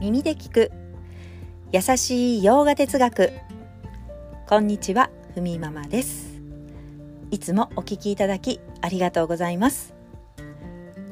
[0.00, 0.72] 耳で聞く。
[1.72, 3.32] 優しい洋画哲学。
[4.48, 6.40] こんにちはふみママです。
[7.30, 9.92] いつもお聞きいただきありがとうございます。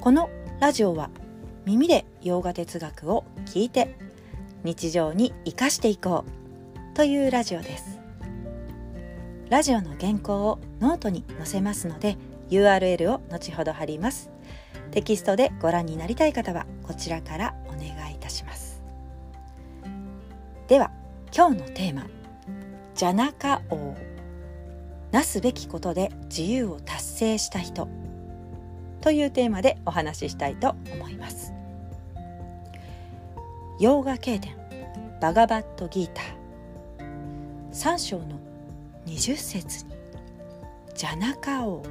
[0.00, 1.10] このラジオは
[1.66, 3.94] 耳で洋画哲学を聞いて
[4.64, 6.24] 日常に生かしていこ
[6.94, 8.00] うというラジオです。
[9.50, 12.16] ラジオの原稿をノートに載せますので
[12.48, 14.30] URL を後ほど貼ります。
[14.92, 18.77] テキストでご覧になりたい方はこちらからお願いいたします。
[20.68, 20.90] では
[21.34, 22.06] 今日のテーマ
[22.94, 23.96] 「ジャナカ王」
[25.10, 27.88] なすべきことで自由を達成した人。
[29.00, 31.54] というテーマでお話ししたいと思います。
[33.80, 34.58] 洋画経典。
[35.22, 37.06] バガバットギーター。
[37.72, 38.38] 3章の
[39.06, 39.94] 20節に
[40.94, 41.82] 「ジャナカ王」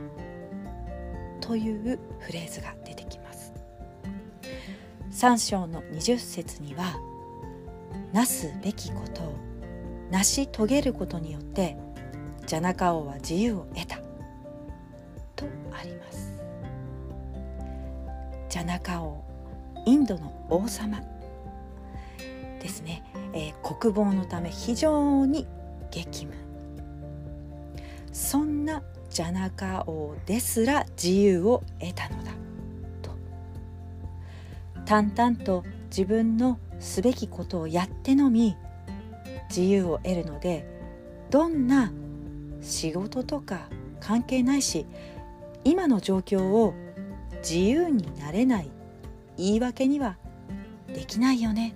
[1.41, 3.53] というフレーズが出てきます。
[5.12, 7.06] 3章の20節には
[8.17, 9.35] なすべきことを
[10.09, 11.77] 成し遂げることによって
[12.47, 13.97] ジャナカ王は自由を得た。
[15.35, 16.33] とあります。
[18.49, 19.23] ジャナカ王
[19.85, 20.99] インドの王様。
[22.59, 23.03] ですね、
[23.35, 25.45] えー、国防のため非常に
[25.91, 26.33] 激務。
[28.11, 32.31] そんなジャナカ王ですら自由を得たのだ。
[33.03, 33.11] と。
[34.85, 38.55] 淡々と自分のすべきことをやってのみ
[39.49, 40.67] 自由を得るので
[41.29, 41.91] どんな
[42.61, 44.85] 仕事とか関係ないし
[45.63, 46.73] 今の状況を
[47.39, 48.71] 自由になれない
[49.38, 50.17] 言い訳には
[50.88, 51.75] できないよね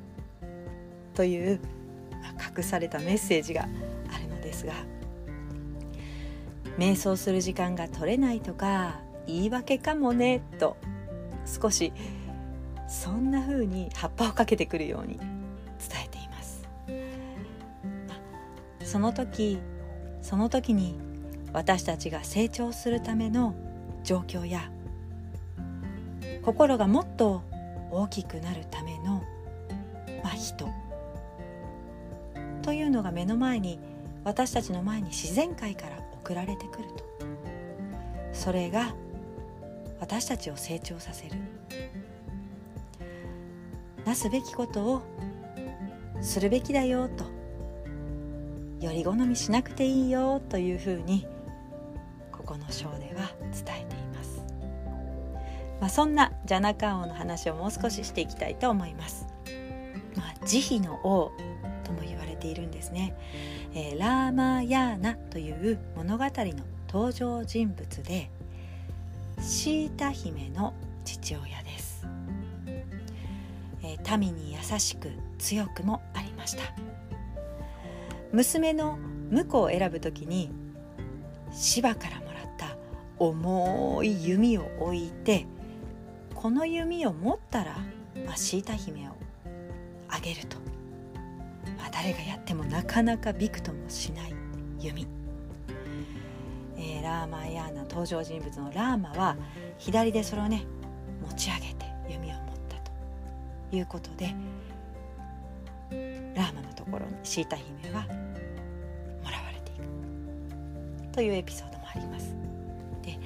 [1.14, 1.60] という
[2.58, 3.68] 隠されたメッセージが
[4.14, 4.74] あるのですが
[6.78, 10.78] 瞑想する時間が取れないとか言い訳かもねと
[11.46, 11.94] 少し
[12.92, 15.28] そんな風に葉っぱをかけてくるように伝
[16.06, 16.68] えています。
[18.84, 19.60] その時
[20.22, 21.00] その時に
[21.54, 23.56] 私たちが成長するための
[24.04, 24.70] 状況や
[26.44, 27.44] 心がもっと
[27.92, 29.24] 大きくなるための、
[30.22, 30.68] まあ、人。
[32.62, 33.80] というのが目の前に
[34.26, 37.06] 私たちの前に自然界から送られてくると。
[38.34, 38.94] それが
[40.02, 41.36] 私たちを成長させる。
[44.06, 45.02] なすべきことを
[46.22, 47.26] するべきだよと
[48.86, 51.28] より好みしなくていいよというふうに
[52.32, 54.44] ここの章では伝えています、
[55.80, 59.28] まあ、そんなジャナカ王の話をもう少ししていきたいと思います、
[60.16, 61.32] まあ、慈悲の王
[61.84, 63.16] とも言われているんですね。
[63.74, 66.32] えー、ラーマヤーナという物語の
[66.88, 68.30] 登場人物で
[69.40, 70.74] シータ姫の
[71.06, 71.71] 父親です、
[73.92, 76.64] えー、民に優しく強くもありました。
[78.32, 78.98] 娘の
[79.30, 80.52] 婿を選ぶ時に
[81.52, 82.78] 芝からもらった
[83.20, 85.46] 重い弓を置いて
[86.34, 87.78] この弓を持ったら、
[88.26, 89.12] まあ、シータ姫を
[90.10, 90.58] あげると。
[91.78, 94.34] ま誰がやってもなかなかびくともしない
[94.80, 95.08] 弓、
[96.78, 99.38] えー、ラーマヤーナ登場人物のラーマは
[99.78, 100.66] 左でそれをね
[101.28, 101.61] 持ち上げ
[103.72, 104.34] いうことで
[106.36, 108.04] ラーマのところにシータ姫は
[109.24, 112.36] もらわれていくというエピソードもあります。
[113.04, 113.20] で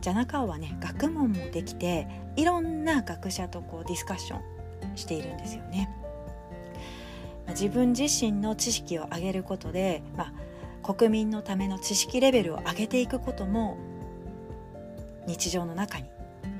[0.00, 5.88] ジャナカオはね学問もできていろんな学者とこうディスカッションしているんですよね。
[7.48, 10.32] 自分自身の知識を上げることで、ま
[10.84, 13.76] あ、国民のための知識レベルを上げていくことも
[15.26, 16.08] 日常の中に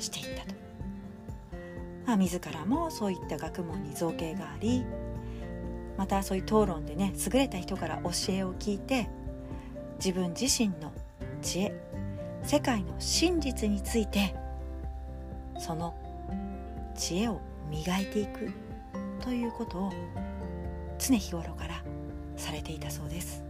[0.00, 0.54] していったと、
[2.06, 4.84] まあ、自らもそういった学問に造形があり
[5.96, 9.08] またそういう討論でね優れた人から教えを聞いて
[9.96, 10.92] 自分自身の
[11.42, 11.74] 知恵
[12.42, 14.34] 世界の真実について
[15.58, 15.94] その
[16.96, 18.50] 知恵を磨いていく
[19.20, 19.92] ということを
[20.98, 21.82] 常日頃から
[22.36, 23.44] されていたそうです。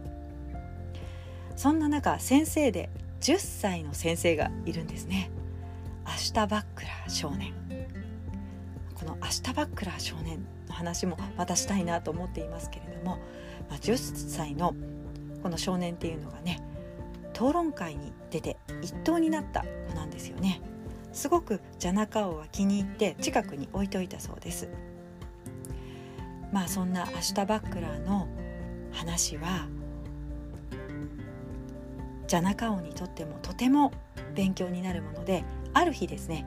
[1.55, 2.89] そんな中先生で
[3.21, 5.31] 10歳の先生がいるんですね。
[6.05, 7.53] アシュタバックラー少年。
[9.01, 13.17] このアシュタバックラー少年の話もまたしたいなと思っていますけれども、
[13.67, 13.97] まあ、10
[14.29, 14.75] 歳の
[15.41, 16.61] この少年っていうのがね
[17.33, 20.61] 討論会に出て一等になった子なんですよね。
[21.13, 24.69] すごくジャナカオは気に入って近くに置いといたそうです。
[26.51, 28.27] まあそんなアシュタバックラーの
[28.91, 29.67] 話は
[32.27, 33.91] ジャナカオにとってもとても
[34.35, 35.43] 勉強になるもので
[35.73, 36.45] ある日ですね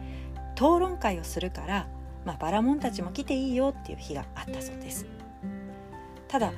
[0.54, 1.88] 討論会をするから
[2.24, 5.06] まあ、バラモンたちも来ていいよっていう日があったそうです。
[6.28, 6.52] ただ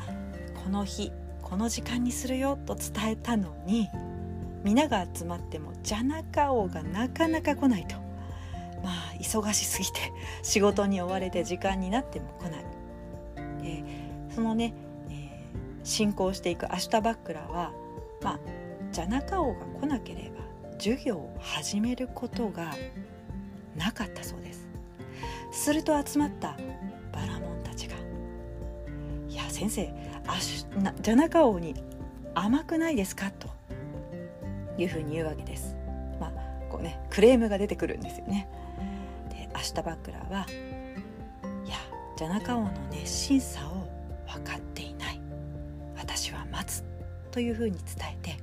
[0.64, 3.88] この日この時間にするよと伝えたのに
[4.64, 7.96] 皆が集まってもジャナカ王がなかなか来ないと。
[8.82, 12.64] まあ忙しすぎて仕事に追われて時間になっても来ない。
[13.62, 13.84] で
[14.34, 14.74] そのね、
[15.08, 17.72] えー、進行していくアシュタバックラは
[18.22, 18.40] まあ
[18.92, 20.44] ジャナカ王が来なければ
[20.78, 22.74] 授業を始めることが
[23.76, 24.65] なかったそうです。
[25.56, 26.56] すると集まった
[27.12, 27.96] バラモンたちが
[29.28, 29.92] 「いや先生
[30.26, 31.74] アシュなジャナカ王に
[32.34, 33.48] 甘くないですか?」と
[34.78, 35.74] いうふうに言うわけです。
[36.20, 36.32] まあ
[36.70, 38.46] こうねクレームが出てくるんですよね。
[39.30, 40.46] でアシュタバックラは
[41.64, 41.76] 「いや
[42.16, 43.88] ジャナカ王の熱心さを
[44.30, 45.20] 分かっていない
[45.96, 46.84] 私は待つ」
[47.32, 48.36] というふうに伝えて、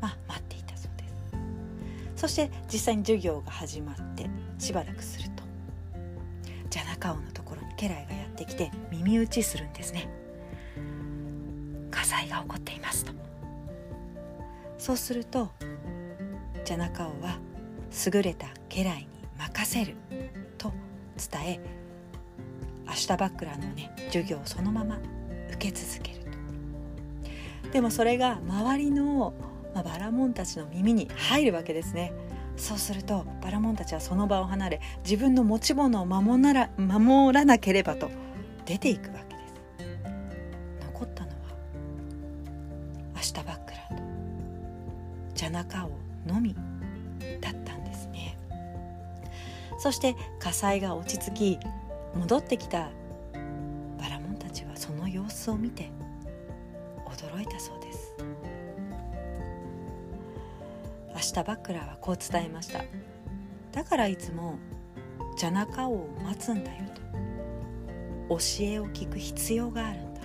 [0.00, 1.04] まあ、待っていたそうで
[2.16, 2.20] す。
[2.20, 5.29] そして実際に授業が始まってしばらくすると
[7.00, 10.08] カ王のところに家来がやってきて耳打ちするんですね。
[11.90, 13.12] 火災が起こっていますと。
[14.78, 15.50] そうすると
[16.64, 17.38] ジャナカオは
[18.06, 19.96] 優れた家来に任せる
[20.56, 20.72] と
[21.30, 21.60] 伝え
[22.86, 24.98] アシュタバックラのね授業をそのまま
[25.52, 26.20] 受け続ける
[27.64, 29.34] とでもそれが周りの、
[29.74, 32.12] まあ、バラモンたちの耳に入るわけですね
[32.60, 38.10] そうするとバラモンたちはその場を離れ自分の持ち物を守ら守らなければと
[38.66, 39.54] 出ていくわけです。
[40.84, 41.36] 残ったのは
[43.16, 44.02] アシュタバックラと
[45.34, 45.90] ジャナカオ
[46.30, 46.54] のみ
[47.40, 48.36] だったんですね。
[49.78, 51.58] そして火災が落ち着き
[52.14, 52.90] 戻ってきた
[53.98, 55.90] バラモンたちはその様子を見て
[61.30, 62.82] アシュタバックラはこう伝えました。
[63.70, 64.58] だからいつも
[65.38, 66.82] ジャナカ王を待つんだよ
[68.28, 68.36] と。
[68.36, 70.22] 教えを聞く必要があるんだ。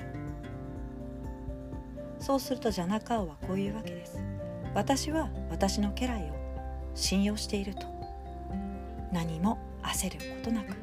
[2.18, 4.18] そうするとジャナカ王はこういうわけです。
[4.74, 6.34] 私は私の家来を
[6.96, 7.86] 信用していると。
[9.14, 10.76] 何も焦ることなく。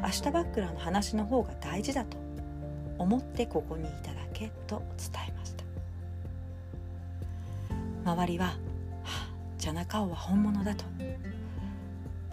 [0.00, 2.16] アシュタバックラの話の方が大事だと
[2.96, 5.23] 思ってここにいただけと伝え
[8.04, 8.52] 周りは、は
[9.04, 9.28] あ、
[9.58, 10.84] ジャナカオは本物だと。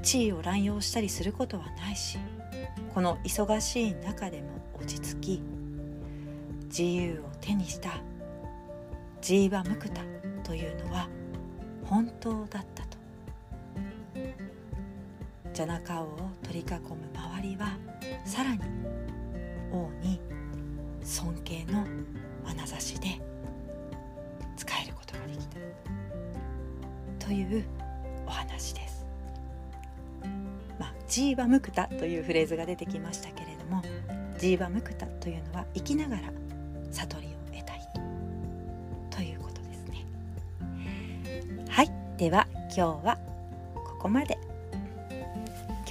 [0.01, 2.17] 地位を乱用したりすることはないし
[2.93, 4.47] この忙しい中でも
[4.79, 5.41] 落ち着き
[6.65, 7.91] 自由を手にした
[9.21, 10.01] ジーバ・ムクタ
[10.43, 11.07] というのは
[11.85, 12.97] 本当だったと。
[15.53, 16.79] ジャナカオを取り囲む
[17.13, 17.77] 周りは
[18.25, 18.61] さらに
[19.71, 20.19] 王に
[21.03, 21.85] 尊敬の
[22.45, 23.07] 眼差しで
[24.55, 25.00] 仕えること。
[25.11, 25.47] ことができ
[27.19, 27.65] たという
[28.25, 29.05] お話です。
[30.79, 33.81] まあ、ジーバ・ムクタというフレーズが出てきましたけれども
[34.39, 36.31] ジーバ・ムクタというのは生きながら
[36.91, 37.81] 悟りを得たい
[39.09, 40.05] ということですね。
[41.69, 43.17] はいでは今日は
[43.75, 44.37] ここまで。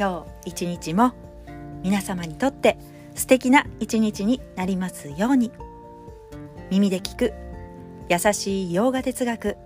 [0.01, 1.13] 今日一日も
[1.83, 2.79] 皆様にとって
[3.15, 5.53] 素敵な一日になりますように
[6.71, 7.35] 耳で聞く
[8.11, 9.57] 優しい洋画哲学。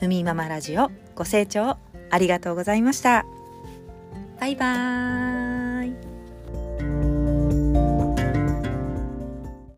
[0.00, 1.76] ふみママラジオご清聴
[2.10, 3.26] ありがとうございました。
[4.40, 5.41] バイバーイ。